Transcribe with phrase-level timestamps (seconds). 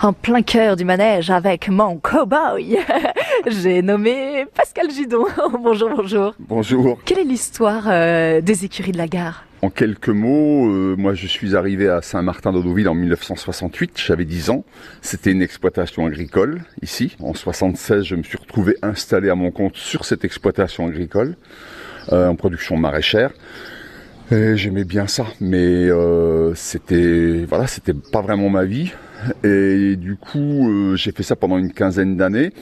[0.00, 2.78] En plein cœur du manège avec mon cow-boy.
[3.48, 5.24] J'ai nommé Pascal Gidon.
[5.60, 6.34] bonjour, bonjour.
[6.38, 7.00] Bonjour.
[7.04, 9.44] Quelle est l'histoire euh, des écuries de la gare?
[9.60, 14.64] En quelques mots, euh, moi je suis arrivé à Saint-Martin-d'Audoville en 1968, j'avais 10 ans.
[15.02, 17.16] C'était une exploitation agricole ici.
[17.20, 21.34] En 76, je me suis retrouvé installé à mon compte sur cette exploitation agricole
[22.12, 23.32] euh, en production maraîchère.
[24.30, 25.88] Et J'aimais bien ça, mais
[26.54, 28.92] c'était voilà, c'était pas vraiment ma vie.
[29.44, 32.52] Et du coup, euh, j'ai fait ça pendant une quinzaine d'années.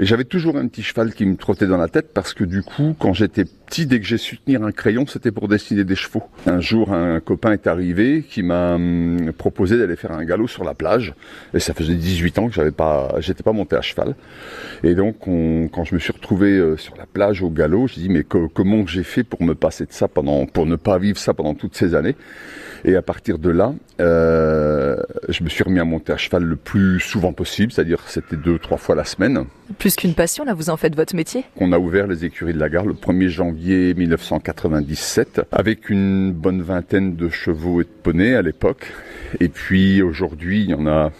[0.00, 2.62] Et j'avais toujours un petit cheval qui me trottait dans la tête parce que du
[2.64, 5.94] coup, quand j'étais petit, dès que j'ai su tenir un crayon, c'était pour dessiner des
[5.94, 6.24] chevaux.
[6.46, 10.64] Un jour, un copain est arrivé qui m'a hum, proposé d'aller faire un galop sur
[10.64, 11.14] la plage.
[11.54, 14.16] Et ça faisait 18 ans que j'avais pas, j'étais pas monté à cheval.
[14.82, 18.00] Et donc, on- quand je me suis retrouvé euh, sur la plage au galop, j'ai
[18.00, 20.98] dit mais co- comment j'ai fait pour me passer de ça pendant, pour ne pas
[20.98, 22.16] vivre ça pendant toutes ces années?
[22.84, 24.96] Et à partir de là, euh,
[25.30, 28.58] je me suis remis à monter à cheval le plus souvent possible, c'est-à-dire c'était deux,
[28.58, 29.44] trois fois la semaine.
[29.78, 31.44] Plus qu'une passion, là, vous en faites votre métier?
[31.56, 36.60] On a ouvert les écuries de la gare le 1er janvier 1997 avec une bonne
[36.60, 38.92] vingtaine de chevaux et de poneys à l'époque.
[39.40, 41.10] Et puis aujourd'hui, il y en a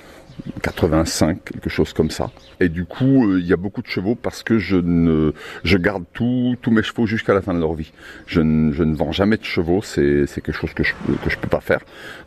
[0.63, 2.31] 85, quelque chose comme ça.
[2.61, 5.33] Et du coup, euh, il y a beaucoup de chevaux parce que je ne,
[5.65, 7.93] je garde tout- tous mes chevaux jusqu'à la fin de leur vie.
[8.27, 11.37] Je ne, je ne vends jamais de chevaux, c'est quelque chose que je, que je
[11.39, 11.81] peux pas faire.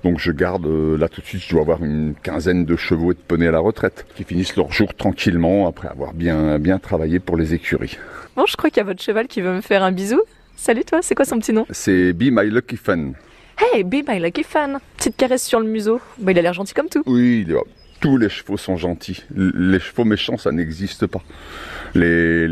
[0.03, 3.11] Donc je garde, euh, là tout de suite, je dois avoir une quinzaine de chevaux
[3.11, 6.80] et de poneys à la retraite qui finissent leur jour tranquillement après avoir bien, bien
[6.80, 7.97] travaillé pour les écuries.
[8.36, 10.21] Bon, je crois qu'il y a votre cheval qui veut me faire un bisou.
[10.55, 11.66] Salut toi, c'est quoi son petit nom?
[11.69, 13.11] C'est Be My Lucky Fun.
[13.73, 14.77] Hey, be my lucky fan.
[14.97, 15.99] Petite caresse sur le museau.
[16.19, 17.02] Bah, il a l'air gentil comme tout.
[17.08, 17.58] Oui, il est-
[17.99, 19.23] tous les chevaux sont gentils.
[19.35, 21.21] Les chevaux méchants, ça n'existe pas.
[21.95, 22.45] Les,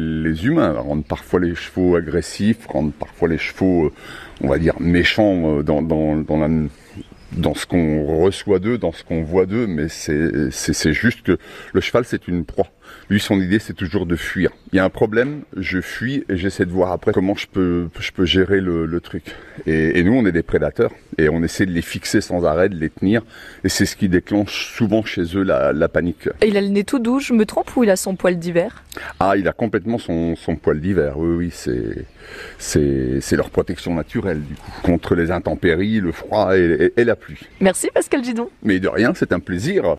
[0.45, 3.93] humains rendent parfois les chevaux agressifs, rendent parfois les chevaux, euh,
[4.41, 9.45] on va dire, méchants euh, dans, dans, ce qu'on reçoit d'eux, dans ce qu'on voit
[9.45, 11.38] d'eux, mais c'est juste que
[11.73, 12.67] le cheval, c'est une proie.
[13.09, 14.50] Lui, son idée, c'est toujours de fuir.
[14.73, 17.88] Il y a un problème, je fuis et j'essaie de voir après comment je peux,
[18.00, 19.23] je peux gérer le, le truc.
[19.68, 22.68] Et, et nous, on est des prédateurs et on essaie de les fixer sans arrêt,
[22.69, 23.22] de les tenir.
[23.63, 26.28] Et c'est ce qui déclenche souvent chez eux la, la panique.
[26.41, 28.38] Et il a le nez tout doux, je me trompe ou il a son poil
[28.40, 28.84] d'hiver?
[29.19, 31.17] Ah, il a complètement son, son poil d'hiver.
[31.17, 32.06] Oui, oui, c'est,
[32.57, 37.03] c'est, c'est leur protection naturelle, du coup, contre les intempéries, le froid et, et- et
[37.03, 37.40] la pluie.
[37.62, 38.50] Merci Pascal Gidon.
[38.63, 39.85] Mais de rien, c'est un plaisir.